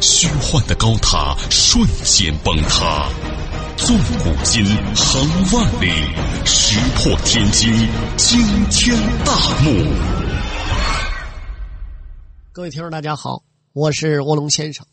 [0.00, 3.08] 虚幻的高塔瞬间崩塌，
[3.76, 4.64] 纵古今，
[4.94, 5.88] 横万里，
[6.44, 7.72] 石破天惊，
[8.16, 9.86] 惊天大幕。
[12.52, 13.42] 各位听众，大家好，
[13.72, 14.86] 我是卧龙先生。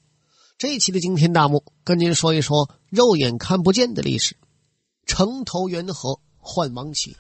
[0.58, 4.36] 这一期的惊天大幕，跟您说一说肉眼看不见的历史——
[5.06, 7.16] 城头元和换王旗。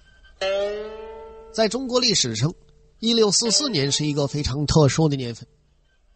[1.54, 2.54] 在中国历史上，
[3.00, 5.48] 一六四四年是一个非常特殊的年份，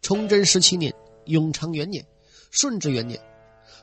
[0.02, 0.94] 崇祯十七年。
[1.28, 2.04] 永昌元年，
[2.50, 3.20] 顺治元年，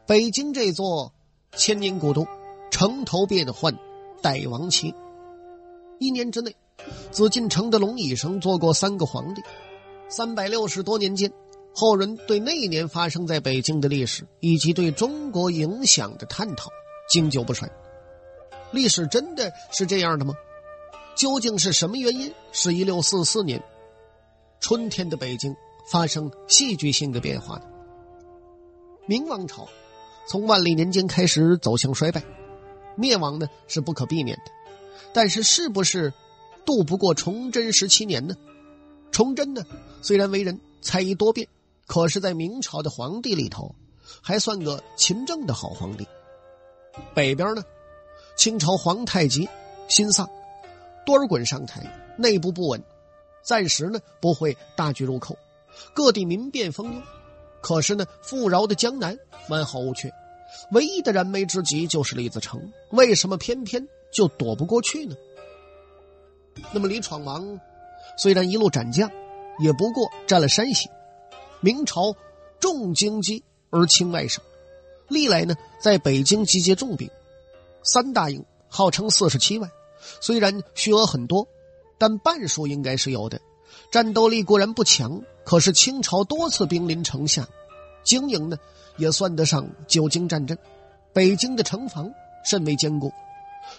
[0.06, 1.14] 北京这座
[1.56, 2.28] 千年古都，
[2.72, 3.78] 城头变换，
[4.22, 4.94] 代王旗。
[6.00, 6.56] 一年之内，
[7.12, 9.42] 紫禁城的龙椅上坐过三个皇帝。
[10.10, 11.32] 三百六十多年间，
[11.74, 16.70] 后人对那一年发生在北京的历史以及对中国影响的探讨，
[17.10, 17.70] 经久不衰。
[18.72, 20.34] 历史真的是这样的吗？
[21.16, 23.64] 究竟是什么原因，使一六四四年
[24.60, 25.56] 春天的北京？
[25.86, 27.66] 发生戏剧性的变化的
[29.08, 29.68] 明王朝，
[30.28, 32.24] 从万历年间开始走向衰败，
[32.96, 34.52] 灭亡呢是不可避免的。
[35.14, 36.12] 但是，是不是
[36.66, 38.36] 渡不过崇祯十七年呢？
[39.12, 39.64] 崇祯呢，
[40.02, 41.48] 虽然为人猜疑多变，
[41.86, 43.76] 可是，在明朝的皇帝里头，
[44.22, 46.08] 还算个勤政的好皇帝。
[47.14, 47.64] 北边呢，
[48.36, 49.48] 清朝皇太极
[49.88, 50.28] 新丧
[51.06, 51.86] 多尔衮上台，
[52.18, 52.84] 内部不稳，
[53.44, 55.38] 暂时呢不会大举入寇。
[55.94, 57.04] 各地民变蜂拥，
[57.62, 59.18] 可是呢，富饶的江南
[59.50, 60.12] 完好无缺，
[60.72, 65.16] 唯一的燃眉之急就是李自成，为什么偏偏就躲不过去呢？
[66.72, 67.60] 那么李闯王
[68.18, 69.10] 虽然一路斩将，
[69.60, 70.90] 也不过占了山西。
[71.60, 72.16] 明朝
[72.60, 74.44] 重经济而轻外省，
[75.08, 77.10] 历来呢在北京集结重兵，
[77.84, 79.70] 三大营号称四十七万，
[80.22, 81.48] 虽然虚额很多，
[81.98, 83.42] 但半数应该是有的。
[83.96, 87.48] 战斗力固然不强，可是清朝多次兵临城下，
[88.04, 88.58] 经营呢
[88.98, 90.58] 也算得上久经战阵。
[91.14, 92.12] 北京的城防
[92.44, 93.14] 甚为坚固，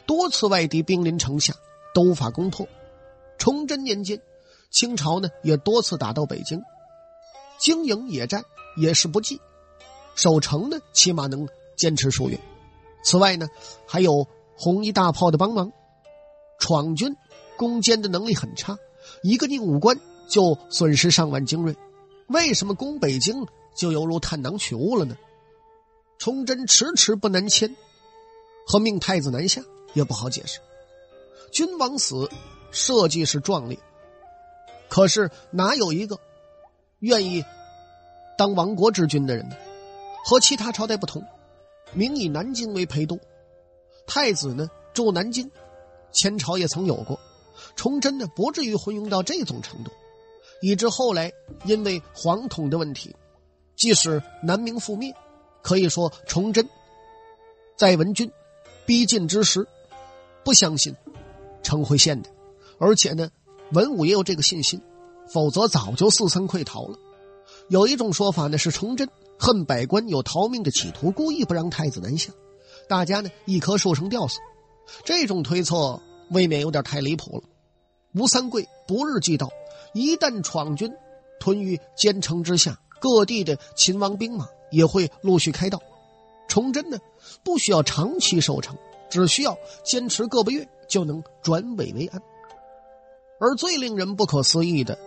[0.07, 1.53] 多次外敌兵临城下
[1.93, 2.67] 都无法攻破。
[3.37, 4.19] 崇祯年间，
[4.71, 6.63] 清朝呢也多次打到北京，
[7.59, 8.43] 经营野战
[8.79, 9.39] 也是不济，
[10.15, 12.41] 守城呢起码能坚持数月。
[13.05, 13.47] 此外呢，
[13.87, 14.27] 还有
[14.57, 15.71] 红衣大炮的帮忙，
[16.59, 17.15] 闯军
[17.59, 18.79] 攻坚的能力很差。
[19.23, 21.77] 一个宁武关就损失上万精锐，
[22.29, 25.17] 为什么攻北京就犹如探囊取物了呢？
[26.19, 27.77] 崇祯迟迟不南迁，
[28.67, 29.63] 和命太子南下
[29.95, 30.61] 也不好解释。
[31.53, 32.29] 君王死，
[32.71, 33.79] 社稷是壮烈，
[34.89, 36.19] 可是哪有一个
[37.01, 37.45] 愿意
[38.39, 39.57] 当亡国之君的人呢？
[40.25, 41.23] 和其他朝代不同，
[41.93, 43.19] 明以南京为陪都，
[44.07, 45.51] 太子呢住南京，
[46.13, 47.21] 前朝也曾有过。
[47.77, 49.93] 崇祯呢，不至于昏庸到这种程度，
[50.63, 51.31] 以致后来
[51.67, 53.15] 因为皇统的问题，
[53.77, 55.15] 即使南明覆灭，
[55.63, 56.69] 可以说崇祯
[57.77, 58.33] 在文军
[58.87, 59.69] 逼近之时，
[60.43, 60.97] 不相信
[61.63, 62.31] 城会陷的，
[62.79, 63.31] 而且呢，
[63.73, 64.81] 文武也有这个信心，
[65.29, 66.99] 否则早就四散溃逃了。
[67.69, 69.09] 有一种说法呢，是崇祯
[69.39, 72.33] 恨百官有逃命的企图，故意不让太子南下，
[72.89, 74.39] 大家呢一棵树上吊死。
[75.05, 76.01] 这种推测
[76.31, 77.43] 未免有点太离谱了。
[78.17, 79.51] 吴三桂不日即到，
[79.93, 80.91] 一旦闯军
[81.39, 85.83] 屯于坚城之下，各地的秦王兵马也会陆续开道。
[86.49, 86.99] 崇祯呢，
[87.45, 88.75] 不需要长期守城，
[89.11, 92.23] 只需要坚持个把月就能转危为安。
[93.39, 94.99] 而最令人不可思议的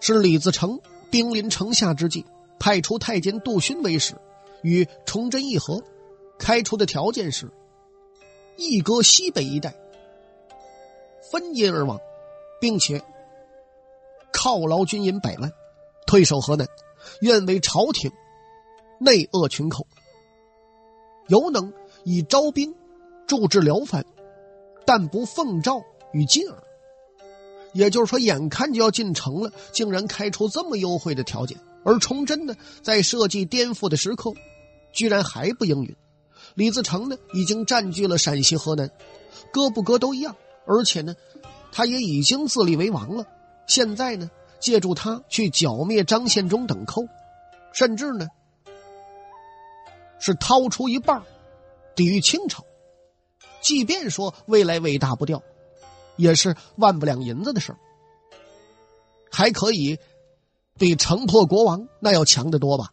[0.00, 0.80] 是，李自成
[1.10, 2.26] 兵临城下之际，
[2.58, 4.16] 派出太监杜勋为使，
[4.62, 5.82] 与崇祯议和，
[6.38, 7.50] 开出的条件是：
[8.58, 9.74] 一割西北一带。
[11.30, 11.98] 分阴而亡，
[12.60, 13.02] 并且
[14.32, 15.52] 犒劳军银百万，
[16.06, 16.66] 退守河南，
[17.20, 18.10] 愿为朝廷
[18.98, 19.86] 内扼群口，
[21.28, 21.72] 犹能
[22.04, 22.74] 以招兵
[23.26, 24.04] 助治辽藩，
[24.84, 25.82] 但不奉诏
[26.12, 26.62] 与进耳。
[27.72, 31.56] 也就是说，眼看就要进城了，竟然开出这么优惠的条件。
[31.84, 34.32] 而崇祯呢，在设计颠覆的时刻，
[34.92, 35.96] 居然还不应允。
[36.54, 38.90] 李自成呢，已经占据了陕西、河南，
[39.52, 40.34] 割不割都一样。
[40.70, 41.16] 而且呢，
[41.72, 43.26] 他也已经自立为王了。
[43.66, 44.30] 现在呢，
[44.60, 47.02] 借助他去剿灭张献忠等寇，
[47.72, 48.28] 甚至呢，
[50.20, 51.22] 是掏出一半
[51.96, 52.64] 抵御清朝。
[53.60, 55.42] 即便说未来伟大不掉，
[56.14, 57.74] 也是万不两银子的事
[59.28, 59.98] 还可以
[60.78, 62.92] 比城破国王那要强得多吧？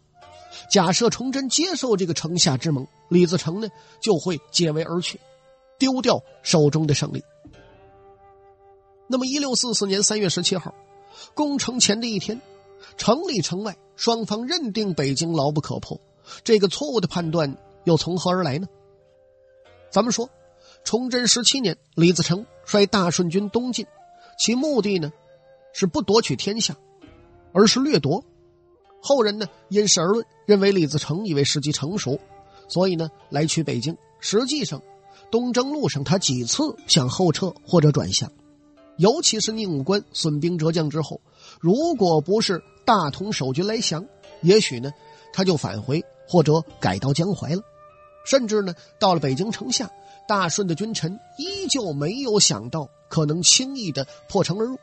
[0.71, 3.69] 假设崇祯接受这个城下之盟，李自成呢
[4.01, 5.19] 就会解围而去，
[5.77, 7.24] 丢掉手中的胜利。
[9.07, 10.75] 那么，一六四四年三月十七号，
[11.33, 12.42] 攻城前的一天，
[12.98, 16.00] 城里城外双方认定北京牢不可破。
[16.44, 18.68] 这个错误的判断又从何而来呢？
[19.89, 20.30] 咱们说，
[20.83, 23.86] 崇祯十七年，李自成率大顺军东进，
[24.38, 25.10] 其目的呢
[25.71, 26.75] 是不夺取天下，
[27.53, 28.25] 而是掠夺。
[29.00, 32.19] 后人呢因事而论，认为李自成以为时机成熟，
[32.68, 33.98] 所以呢来取北京。
[34.19, 34.81] 实际上，
[35.31, 38.30] 东征路上他几次想后撤或者转向。
[38.97, 41.21] 尤其是宁武关损兵折将之后，
[41.59, 44.05] 如果不是大同守军来降，
[44.41, 44.91] 也许呢
[45.31, 47.61] 他就返回或者改到江淮了。
[48.25, 49.89] 甚至呢到了北京城下，
[50.27, 54.77] 大顺的君臣依旧没有想到可能轻易的破城而入。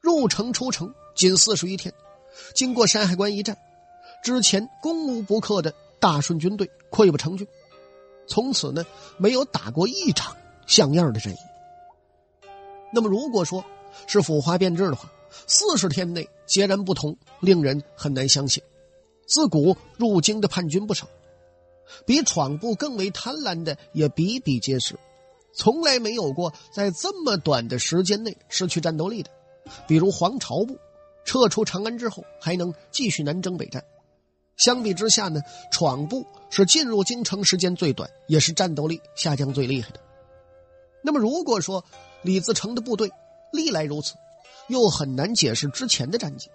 [0.00, 1.94] 入城出城仅四十余天，
[2.54, 3.56] 经过山海关一战，
[4.22, 7.46] 之前攻无不克的大顺军队溃不成军，
[8.26, 8.84] 从此呢
[9.18, 10.36] 没有打过一场
[10.66, 11.36] 像样的战役。
[12.94, 13.64] 那么，如果说
[14.06, 15.10] 是腐化变质的话，
[15.48, 18.62] 四十天内截然不同，令人很难相信。
[19.26, 21.08] 自古入京的叛军不少，
[22.06, 24.96] 比闯部更为贪婪的也比比皆是，
[25.52, 29.30] 从来没有过在这么短的时间内失去战斗力的。
[29.88, 30.78] 比如黄巢部
[31.24, 33.82] 撤出长安之后，还能继续南征北战。
[34.56, 35.40] 相比之下呢，
[35.72, 39.98] 闯部是进入京城时间最短，也是战斗力下降最厉害的。
[41.02, 41.84] 那么，如果说
[42.24, 43.12] 李自成的部队
[43.52, 44.16] 历来如此，
[44.66, 46.50] 又很难解释之前的战绩。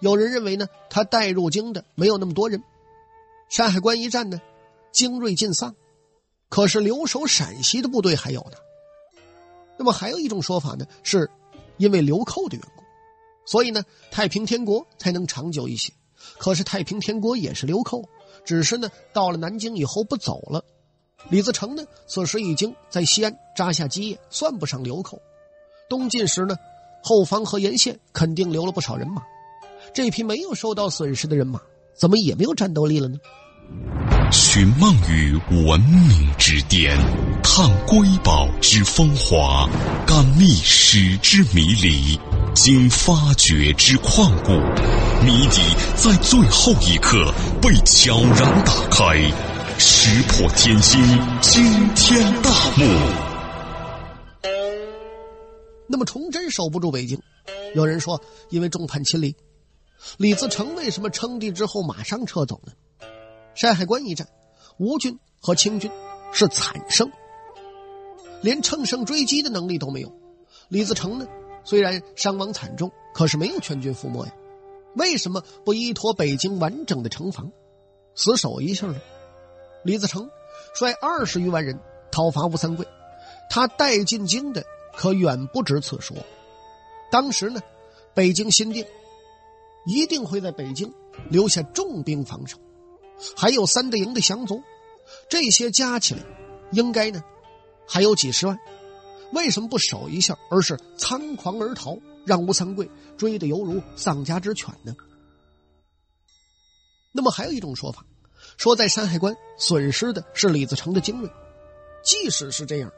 [0.00, 2.62] 有人认为呢，他带入京的没有那么多人。
[3.48, 4.40] 山海关一战呢，
[4.92, 5.74] 精锐尽丧，
[6.48, 8.56] 可是留守陕西的部队还有呢。
[9.78, 11.30] 那么还有一种说法呢，是
[11.76, 12.82] 因为流寇的缘故，
[13.44, 15.92] 所以呢，太平天国才能长久一些。
[16.38, 18.08] 可是太平天国也是流寇，
[18.44, 20.64] 只是呢，到了南京以后不走了。
[21.28, 25.20] 李自成呢，此时已经在西安扎下基业，算不上流寇。
[25.88, 26.56] 东晋时呢，
[27.02, 29.22] 后方和沿线肯定留了不少人马。
[29.92, 31.60] 这批没有受到损失的人马，
[31.94, 33.18] 怎么也没有战斗力了呢？
[34.30, 36.96] 寻梦于文明之巅，
[37.42, 39.68] 探瑰宝之风华，
[40.06, 42.18] 感历史之迷离，
[42.54, 44.52] 经发掘之旷古，
[45.24, 45.62] 谜底
[45.96, 49.47] 在最后一刻被悄然打开。
[49.80, 51.00] 石破天惊，
[51.40, 52.84] 惊天大幕。
[55.86, 57.22] 那么，崇祯守不住北京，
[57.76, 58.20] 有人说
[58.50, 59.36] 因为众叛亲离。
[60.16, 62.72] 李自成为什么称帝之后马上撤走呢？
[63.54, 64.28] 山海关一战，
[64.78, 65.88] 吴军和清军
[66.32, 67.08] 是惨胜，
[68.42, 70.12] 连乘胜追击的能力都没有。
[70.68, 71.26] 李自成呢，
[71.62, 74.34] 虽然伤亡惨重，可是没有全军覆没呀。
[74.96, 77.52] 为什么不依托北京完整的城防，
[78.16, 78.96] 死守一下呢？
[79.88, 80.30] 李自成
[80.74, 81.80] 率二十余万人
[82.12, 82.86] 讨伐吴三桂，
[83.48, 84.62] 他带进京的
[84.94, 86.14] 可远不止此数。
[87.10, 87.58] 当时呢，
[88.12, 88.84] 北京新定
[89.86, 90.92] 一定会在北京
[91.30, 92.58] 留下重兵防守，
[93.34, 94.62] 还有三队营的降卒，
[95.30, 96.22] 这些加起来
[96.72, 97.22] 应该呢
[97.86, 98.58] 还有几十万。
[99.32, 101.96] 为什么不守一下，而是仓皇而逃，
[102.26, 104.94] 让吴三桂追得犹如丧家之犬呢？
[107.10, 108.04] 那么还有一种说法。
[108.58, 111.30] 说在山海关损失的是李自成的精锐，
[112.02, 112.92] 即使是这样，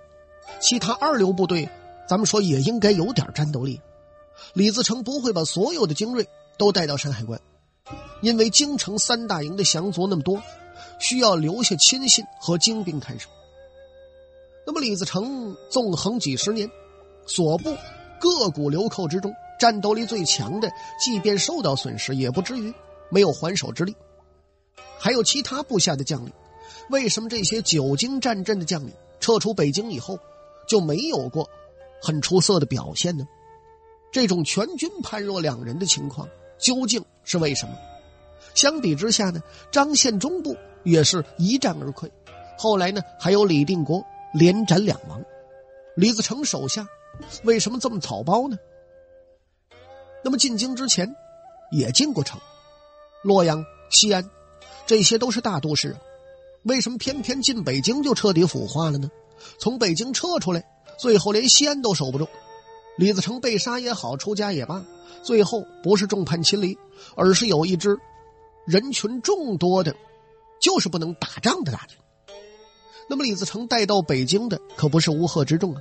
[0.59, 1.69] 其他二流部队，
[2.09, 3.79] 咱们说也应该有点战斗力。
[4.55, 6.27] 李自成不会把所有的精锐
[6.57, 7.39] 都带到山海关，
[8.23, 10.43] 因为京城三大营的降卒那么多，
[10.99, 13.29] 需要留下亲信和精兵看守。
[14.67, 16.71] 那么李自成纵横几十年，
[17.27, 17.77] 所部
[18.19, 20.71] 各股流寇之中，战斗力最强的，
[21.05, 22.73] 即便受到损失，也不至于
[23.11, 23.95] 没有还手之力。
[25.01, 26.33] 还有其他部下的将领，
[26.91, 30.19] 为什么这些久经战阵的将领撤出北京以后
[30.69, 31.49] 就没有过
[32.03, 33.27] 很出色的表现呢？
[34.13, 36.29] 这种全军判若两人的情况
[36.59, 37.75] 究竟是为什么？
[38.55, 40.55] 相比之下呢，张献忠部
[40.85, 42.11] 也是一战而溃，
[42.59, 44.05] 后来呢还有李定国
[44.35, 45.25] 连斩两王，
[45.97, 46.87] 李自成手下
[47.45, 48.59] 为什么这么草包呢？
[50.23, 51.15] 那么进京之前
[51.71, 52.39] 也进过城，
[53.23, 54.29] 洛阳、西安。
[54.91, 55.97] 这些都是大都市，
[56.65, 59.09] 为什么偏偏进北京就彻底腐化了呢？
[59.57, 60.65] 从北京撤出来，
[60.99, 62.27] 最后连西安都守不住。
[62.99, 64.85] 李自成被杀也好，出家也罢，
[65.23, 66.77] 最后不是众叛亲离，
[67.15, 67.97] 而是有一支
[68.67, 69.95] 人群众多的
[70.61, 71.97] 就是不能打仗的大军。
[73.09, 75.81] 那么李自成带到北京的可不是乌合之众啊，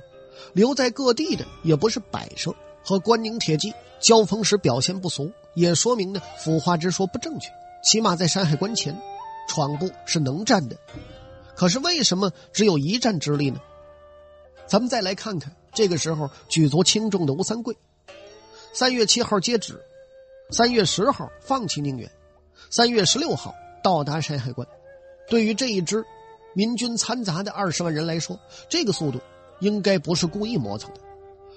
[0.52, 2.54] 留在各地的也不是摆设。
[2.84, 7.48] 和关宁铁骑交锋时表现不俗，也说明呢腐化之说不正确。
[7.82, 8.96] 起码在山海关前，
[9.48, 10.76] 闯部是能战的。
[11.56, 13.60] 可是为什么只有一战之力呢？
[14.66, 17.76] 咱们再来看看这个时候举足轻重的吴三桂。
[18.72, 19.80] 三月七号接旨，
[20.50, 22.10] 三月十号放弃宁远，
[22.70, 24.66] 三月十六号到达山海关。
[25.28, 26.04] 对于这一支
[26.54, 29.20] 民军掺杂的二十万人来说，这个速度
[29.58, 31.00] 应该不是故意磨蹭的。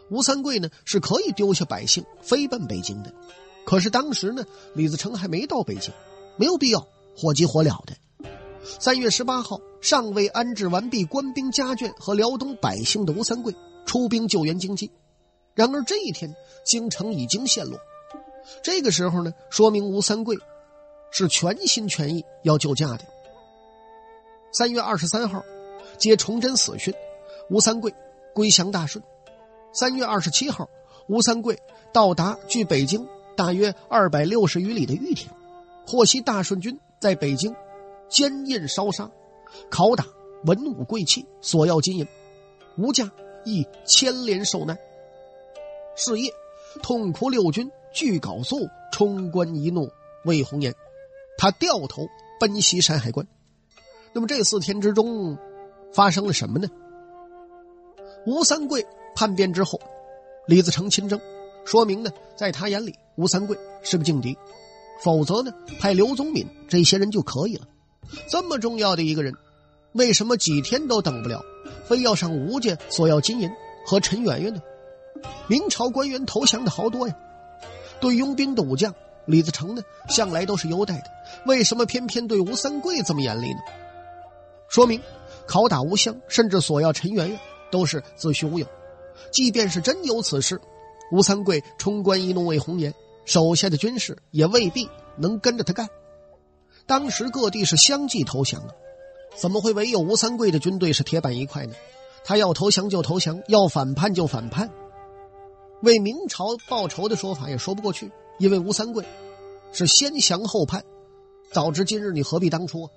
[0.09, 3.13] 吴三桂呢是可以丢下百姓飞奔北京的，
[3.65, 5.93] 可是当时呢，李自成还没到北京，
[6.35, 7.93] 没有必要火急火燎的。
[8.63, 13.53] 三月十八号，尚未安置完毕官兵家眷和辽东百姓的吴三桂
[13.85, 14.89] 出兵救援京畿，
[15.53, 17.77] 然而这一天京城已经陷落。
[18.61, 20.37] 这个时候呢，说明吴三桂
[21.11, 23.05] 是全心全意要救驾的。
[24.51, 25.43] 三月二十三号，
[25.97, 26.93] 接崇祯死讯，
[27.49, 27.93] 吴三桂
[28.33, 29.03] 归降大顺。
[29.73, 30.69] 三月二十七号，
[31.07, 31.59] 吴三桂
[31.91, 35.29] 到达距北京大约二百六十余里的玉田，
[35.85, 37.55] 获悉大顺军在北京
[38.09, 39.09] 奸印烧杀、
[39.69, 40.05] 拷打
[40.45, 42.07] 文武贵戚，索要金银，
[42.77, 43.11] 吴家
[43.45, 44.77] 亦牵连受难。
[45.95, 46.31] 是夜，
[46.81, 49.89] 痛哭六军俱缟素，冲冠一怒
[50.25, 50.73] 为红颜。
[51.37, 52.07] 他掉头
[52.39, 53.27] 奔袭山海关。
[54.13, 55.37] 那么这四天之中，
[55.93, 56.67] 发生了什么呢？
[58.25, 58.85] 吴三桂。
[59.15, 59.79] 叛变之后，
[60.47, 61.21] 李自成亲征，
[61.65, 64.35] 说明呢，在他眼里吴三桂是个劲敌，
[65.03, 67.67] 否则呢，派刘宗敏这些人就可以了。
[68.29, 69.33] 这么重要的一个人，
[69.91, 71.43] 为什么几天都等不了，
[71.85, 73.51] 非要上吴家索要金银
[73.85, 74.61] 和陈圆圆呢？
[75.47, 77.15] 明朝官员投降的好多呀，
[77.99, 78.93] 对佣兵的武将，
[79.25, 81.05] 李自成呢向来都是优待的，
[81.45, 83.59] 为什么偏偏对吴三桂这么严厉呢？
[84.69, 85.01] 说明
[85.47, 88.65] 拷打吴襄，甚至索要陈圆圆，都是子虚乌有。
[89.31, 90.59] 即便是真有此事，
[91.11, 92.93] 吴三桂冲冠一怒为红颜，
[93.25, 95.87] 手下的军士也未必能跟着他干。
[96.85, 98.69] 当时各地是相继投降啊，
[99.35, 101.73] 怎么会唯有吴三桂的军队是铁板一块呢？
[102.25, 104.69] 他要投降就投降，要反叛就反叛。
[105.81, 109.05] 为明朝报仇的说法也说不过去，因为吴三桂
[109.71, 110.83] 是先降后叛，
[111.51, 112.89] 早知今日你何必当初啊？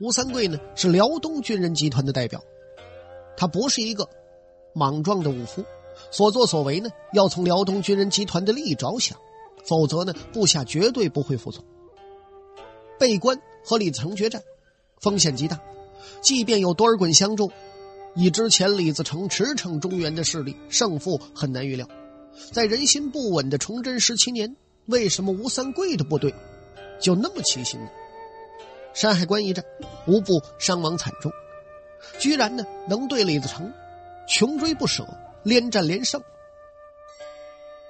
[0.00, 2.42] 吴三桂呢是辽东军人集团的代表，
[3.36, 4.08] 他不是一个。
[4.74, 5.62] 莽撞的武夫，
[6.10, 9.18] 所作所为呢，要从辽东军人集团的利益着想，
[9.64, 11.64] 否则呢，部下绝对不会服从。
[12.98, 14.42] 被关和李自成决战，
[15.00, 15.60] 风险极大，
[16.20, 17.50] 即便有多尔衮相助，
[18.14, 21.88] 以之前李自成驰骋中原的势力，胜负很难预料。
[22.50, 24.56] 在人心不稳的崇祯十七年，
[24.86, 26.34] 为什么吴三桂的部队
[27.00, 27.88] 就那么齐心呢？
[28.94, 29.64] 山海关一战，
[30.06, 31.32] 无不伤亡惨重，
[32.18, 33.72] 居然呢能对李自成。
[34.28, 35.04] 穷追不舍，
[35.42, 36.22] 连战连胜，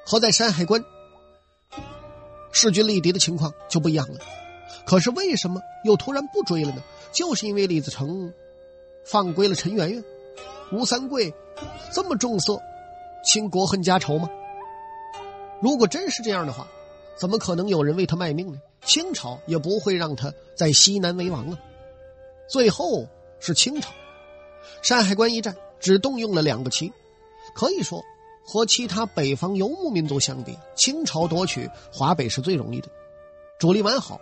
[0.04, 0.82] 和在山海关
[2.52, 4.20] 势均力敌的情况就不一样了。
[4.84, 6.82] 可是为什么又突然不追了呢？
[7.10, 8.32] 就是因为李自成
[9.04, 10.04] 放归了陈圆圆，
[10.70, 11.34] 吴三桂
[11.90, 12.60] 这么重色
[13.24, 14.30] 轻国恨家仇吗？
[15.60, 16.68] 如果真是这样的话，
[17.16, 18.60] 怎么可能有人为他卖命呢？
[18.84, 21.58] 清朝也不会让他在西南为王啊。
[22.48, 23.06] 最后
[23.40, 23.90] 是清朝
[24.82, 25.56] 山海关一战。
[25.82, 26.92] 只动用了两个旗，
[27.56, 28.04] 可以说
[28.44, 32.88] 和其他北方游牧民族相比，清朝夺取华北是最容易的，
[33.58, 34.20] 主力完好，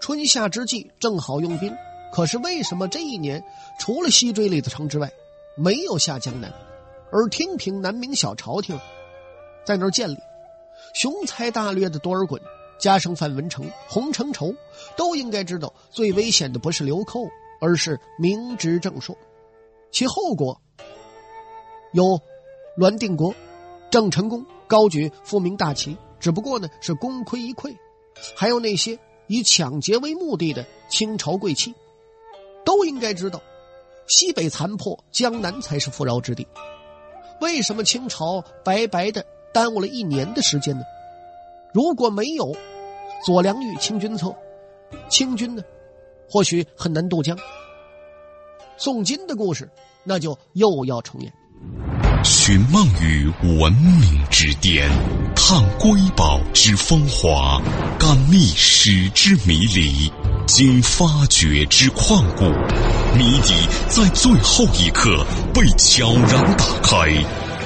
[0.00, 1.74] 春夏之际正好用兵。
[2.12, 3.42] 可是为什么这一年
[3.80, 5.10] 除了西追李自成之外，
[5.56, 6.52] 没有下江南，
[7.10, 8.78] 而听凭南明小朝廷
[9.64, 10.16] 在那儿建立？
[10.94, 12.38] 雄才大略的多尔衮
[12.78, 14.54] 加上范文成、洪承畴，
[14.96, 17.20] 都应该知道最危险的不是流寇，
[17.60, 19.16] 而是明执正朔，
[19.90, 20.60] 其后果。
[21.92, 22.20] 有
[22.76, 23.32] 栾定国、
[23.94, 27.72] 郑成功高举复明大旗，只不过呢是功亏一篑；
[28.34, 28.98] 还有那些
[29.28, 31.72] 以抢劫为目的的清朝贵戚，
[32.64, 33.40] 都应该知道，
[34.08, 36.44] 西北残破，江南才是富饶之地。
[37.40, 40.82] 为什么清朝白白的耽误了一年的时间呢？
[41.72, 42.52] 如果没有
[43.24, 44.34] 左良玉清军侧，
[45.08, 45.62] 清军呢，
[46.28, 47.38] 或许很难渡江。
[48.76, 49.70] 宋金的故事，
[50.02, 51.32] 那就又要重演。
[52.24, 54.88] 寻梦于文明之巅，
[55.36, 57.60] 探瑰宝之风华，
[57.98, 60.10] 感历史之迷离，
[60.46, 62.44] 经发掘之旷古，
[63.16, 63.54] 谜底
[63.90, 67.12] 在最后一刻被悄然打开，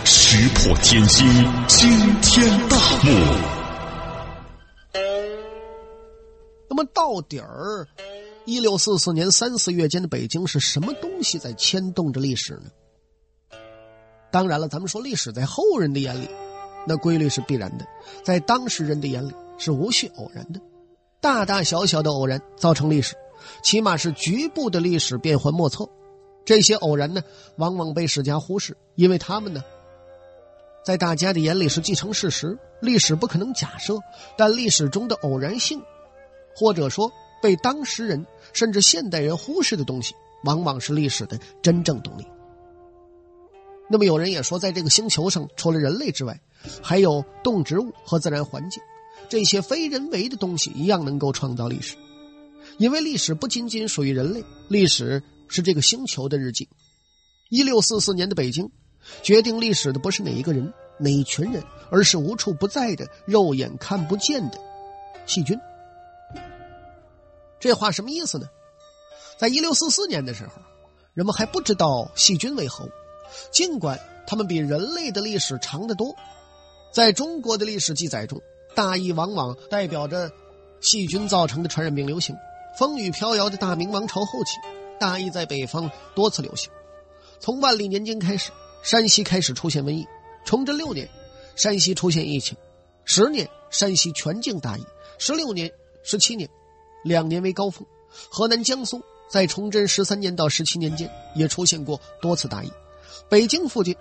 [0.05, 1.25] 石破天惊，
[1.69, 1.89] 惊
[2.21, 3.13] 天大幕。
[6.69, 7.87] 那么到底儿
[8.45, 12.71] 一六四四年三四月间的北京是什么东西在牵动着历史呢？
[14.31, 16.29] 当然了，咱们说历史在后人的眼里，
[16.87, 17.85] 那规律是必然的；
[18.23, 20.61] 在当事人的眼里是无需偶然的。
[21.21, 23.17] 大大小小的偶然造成历史，
[23.63, 25.89] 起码是局部的历史变幻莫测。
[26.45, 27.23] 这些偶然呢，
[27.57, 29.63] 往往被史家忽视，因为他们呢，
[30.85, 33.99] 在大家的眼里是既成事实，历史不可能假设。
[34.37, 35.83] 但历史中的偶然性，
[36.55, 37.11] 或者说
[37.43, 42.27] 被当事人甚至现代人忽视的东西，往往是历史的真正动力。
[43.89, 46.41] 那么有人也说，在这个星球上，除了人类之外，
[46.83, 48.83] 还有动植物和自然环境，
[49.29, 51.97] 这些非人为的东西一样能够创造历史，
[52.79, 55.23] 因为历史不仅仅属于人类，历史。
[55.51, 56.69] 是这个星球的日记。
[57.49, 58.71] 一六四四年的北京，
[59.23, 64.61] 决定历史的不是哪一个人、哪一群人，而是无处不在的、肉眼看不见的
[65.25, 65.59] 细菌。
[67.59, 68.47] 这话什么意思呢？
[69.39, 70.61] 在一六四四年的时候，
[71.15, 72.91] 人们还不知道细菌为何物，
[73.51, 76.15] 尽管它们比人类的历史长得多。
[76.93, 78.41] 在中国的历史记载中，
[78.75, 80.31] 大疫往往代表着
[80.81, 82.37] 细菌造成的传染病流行。
[82.79, 84.53] 风雨飘摇的大明王朝后期。
[85.01, 86.73] 大疫在北方多次流行，
[87.39, 88.51] 从万历年间开始，
[88.83, 90.05] 山西开始出现瘟疫；
[90.45, 91.09] 崇祯六年，
[91.55, 92.57] 山西出现疫情；
[93.05, 94.83] 十年，山西全境大疫；
[95.17, 95.71] 十六年、
[96.03, 96.51] 十七年，
[97.05, 97.87] 两年为高峰。
[98.29, 102.73] 河南、江苏在崇祯十三年到十七年间也出现过多次大疫。
[103.29, 103.97] 北京附近，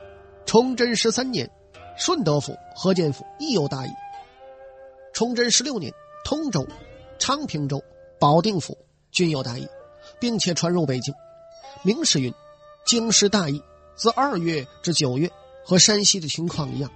[0.46, 1.50] 崇祯十三年，
[1.98, 3.90] 顺德府、河间府亦有大疫。
[5.14, 5.94] 崇祯十六年，
[6.24, 6.66] 通州、
[7.20, 7.84] 昌平州、
[8.20, 8.78] 保定府
[9.12, 9.68] 均有大疫。
[10.20, 11.14] 并且传入北京。
[11.84, 12.34] 明史云
[12.86, 13.62] ：“京师大疫
[13.96, 15.30] 自二月至九月，
[15.66, 16.92] 和山西的情况一样。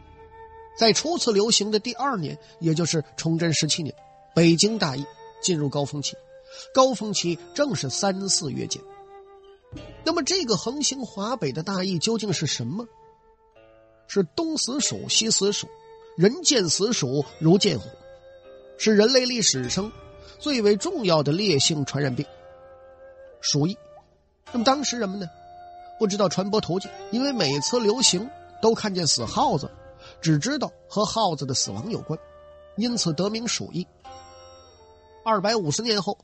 [0.78, 3.94] 在初次流行的第二年，也就是崇祯十七年，
[4.34, 5.06] 北京大疫
[5.42, 6.16] 进入高峰期。
[6.74, 8.82] 高峰期正是三四月间。
[10.04, 12.86] 那么，这个横行华北的大疫究竟是什么？
[14.08, 15.68] 是东死鼠，西死鼠，
[16.18, 17.88] 人见死鼠如见虎，
[18.78, 19.90] 是人类历史上
[20.38, 22.26] 最为重要的烈性传染病。”
[23.40, 23.78] 鼠疫，
[24.52, 25.28] 那么当时人们呢，
[25.98, 28.30] 不知道传播途径，因为每次流行
[28.62, 29.72] 都看见死耗子，
[30.20, 32.20] 只知道和耗子的死亡有关，
[32.76, 33.88] 因此得名鼠疫。
[35.24, 36.18] 二百五十年后，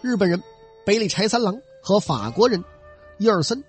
[0.00, 0.42] 日本人
[0.86, 2.64] 北里柴三郎和法国人
[3.18, 3.62] 伊尔森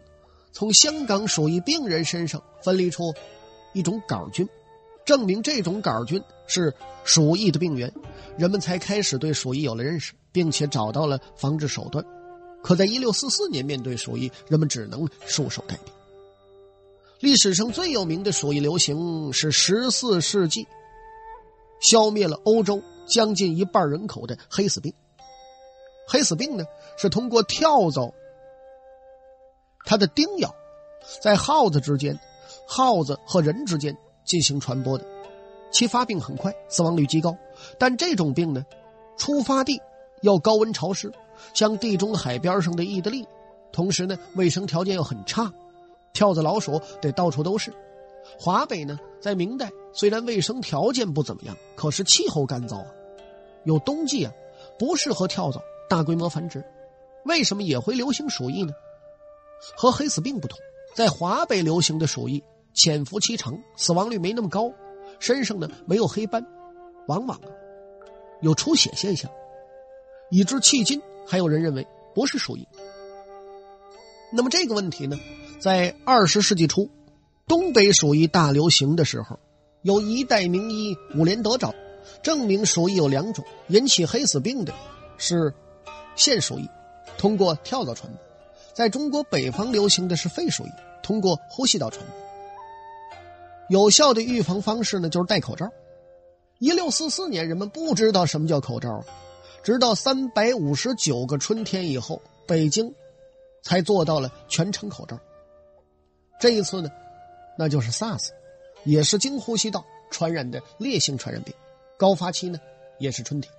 [0.51, 3.13] 从香港鼠疫病人身上分离出
[3.73, 4.47] 一种杆菌，
[5.05, 7.93] 证明这种杆菌是鼠疫的病源，
[8.37, 12.03] 人们才开始对鼠疫有了认识，并且找到了防治手段。
[12.63, 15.89] 可在一六四四年，面对鼠疫，人们只能束手待毙。
[17.19, 20.67] 历史上最有名的鼠疫流行是十四世纪
[21.79, 24.93] 消灭了欧洲将近一半人口的黑死病。
[26.07, 26.65] 黑死病呢，
[26.97, 28.13] 是通过跳蚤
[29.87, 30.53] 它的叮咬，
[31.21, 32.19] 在耗子之间、
[32.67, 35.05] 耗子和人之间进行传播的，
[35.71, 37.33] 其发病很快，死亡率极高。
[37.79, 38.65] 但这种病呢，
[39.15, 39.81] 出发地
[40.21, 41.09] 要高温潮湿。
[41.53, 43.25] 像地中海边上的意大利，
[43.71, 45.53] 同时呢，卫生条件又很差，
[46.11, 47.71] 跳蚤老鼠得到处都是。
[48.37, 52.87] 华北呢，在明代虽然卫生条件不怎么样，可是气候干燥啊，
[53.63, 54.33] 有冬季啊，
[54.77, 56.61] 不适合跳蚤大规模繁殖。
[57.23, 58.73] 为什么也会流行鼠疫呢？
[59.75, 60.57] 和黑死病不同，
[60.95, 62.43] 在华北流行的鼠疫
[62.73, 64.71] 潜伏期长，死亡率没那么高，
[65.19, 66.45] 身上呢没有黑斑，
[67.07, 67.49] 往往啊
[68.41, 69.31] 有出血现象，
[70.29, 71.01] 以致迄今。
[71.29, 72.65] 还有人认为不是鼠疫。
[74.31, 75.19] 那么这个问题呢，
[75.59, 76.89] 在二十世纪初，
[77.47, 79.37] 东北鼠疫大流行的时候，
[79.81, 81.73] 有一代名医伍连德找，
[82.23, 84.73] 证明鼠疫有两种，引起黑死病的
[85.17, 85.53] 是
[86.15, 86.69] 腺鼠疫，
[87.17, 88.21] 通过跳蚤传播；
[88.77, 92.15] 在中国北方流行的是肺鼠疫，通过呼吸道传播。
[93.69, 95.67] 有效的预防方式呢，就是戴口罩。
[96.59, 99.03] 一六四四年，人们不知道什么叫口罩。
[99.63, 102.93] 直到三百五十九个春天以后，北京
[103.63, 105.19] 才做到了全程口罩。
[106.39, 106.91] 这一次呢，
[107.57, 108.29] 那就是 SARS，
[108.83, 111.51] 也是经呼吸道传染的烈性传染病，
[111.97, 112.59] 高发期呢
[112.99, 113.51] 也是春天。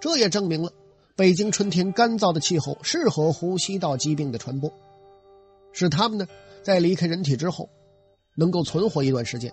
[0.00, 0.72] 这也证明了
[1.20, 4.72] 北京春天干燥的气候适合呼吸道疾病的传播，
[5.70, 6.26] 使它们呢
[6.62, 7.68] 在离开人体之后
[8.34, 9.52] 能够存活一段时间。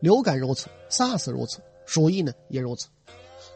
[0.00, 2.88] 流感如此，SARS 如此，鼠疫呢也如此。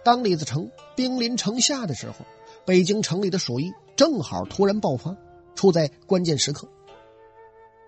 [0.02, 2.24] 当李自成兵临城下的时候，
[2.64, 5.14] 北京城里的鼠疫正好突然爆发，
[5.54, 6.66] 处在关键时刻。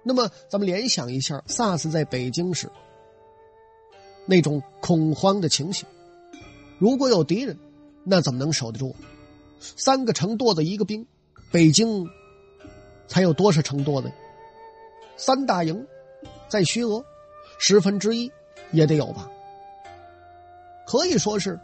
[0.03, 2.71] 那么，咱们联想一下，SARS 在北京时
[4.27, 5.89] 那种恐慌的情形，
[6.79, 7.59] 如果有敌人，
[8.05, 8.95] 那怎么能守得住？
[9.77, 11.07] 三个城垛子一个兵，
[11.51, 12.09] 北京
[13.09, 14.13] 才有多少城垛子？
[15.17, 15.87] 三大营
[16.49, 17.05] 在徐俄，
[17.59, 18.31] 十分之一
[18.73, 19.31] 也得有吧？
[20.87, 21.59] 可以说是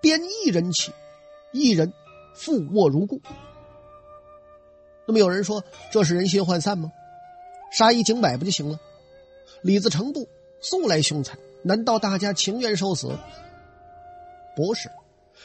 [0.00, 0.92] 编一人起，
[1.52, 1.92] 一人
[2.34, 3.20] 复卧如故。
[5.06, 6.92] 那么有人说这是人心涣散吗？
[7.72, 8.78] 杀一儆百不就行了？
[9.62, 10.28] 李自成部
[10.60, 13.16] 素来凶残，难道大家情愿受死？
[14.54, 14.90] 不是，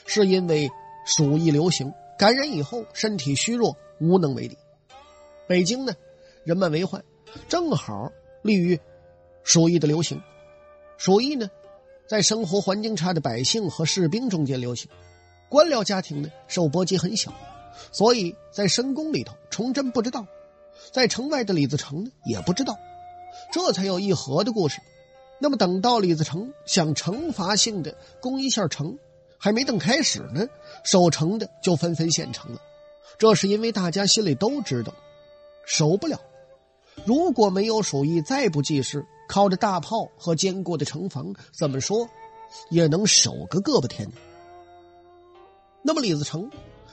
[0.06, 0.69] 是因为
[1.09, 4.55] 鼠疫流行，感染以后身体虚弱，无能为力。
[5.47, 5.93] 北京呢，
[6.43, 7.03] 人满为患，
[7.47, 8.11] 正好
[8.43, 8.79] 利于
[9.41, 10.21] 鼠疫的流行。
[10.97, 11.49] 鼠疫呢，
[12.07, 14.87] 在生活环境差的百姓和士兵中间流行，
[15.49, 17.33] 官僚家庭呢受波及很小。
[17.91, 20.21] 所以在深宫里头，崇祯不知道；
[20.91, 22.77] 在城外的李自成呢，也不知道。
[23.51, 24.79] 这才有议和的故事。
[25.39, 28.99] 那么等到李自成想惩罚性的攻一下城，
[29.39, 30.45] 还没等开始呢，
[30.84, 32.62] 守城的就纷纷献城了。
[33.17, 34.93] 这是因为大家心里都知道，
[35.65, 36.19] 守不了。
[37.06, 42.08] 如果没有鼠疫，再不济事，靠着大炮和坚固的城防，怎么说
[42.69, 44.12] 也能守个个把天。
[45.82, 46.52] 那么李自成。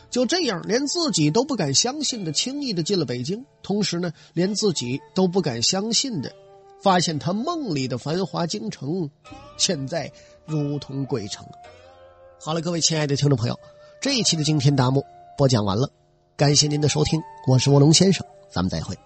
[0.08, 3.44] 就这样，连自己都不敢相信的，轻易的进了北京。
[3.60, 6.32] 同时呢，连自己都不敢相信的，
[6.80, 9.10] 发现他梦里的繁华京城，
[9.58, 10.10] 现在
[10.46, 11.44] 如同鬼城。
[12.38, 13.58] 好了，各位亲爱的听众朋友，
[14.00, 15.04] 这一期的惊天大幕
[15.36, 15.90] 播讲完了，
[16.36, 18.96] 感谢您的收听，我是卧龙先生，咱们再会。